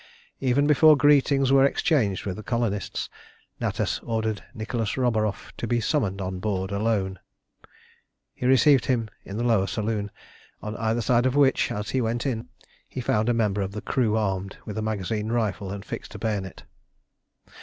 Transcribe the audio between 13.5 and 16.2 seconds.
of the crew armed with a magazine rifle and fixed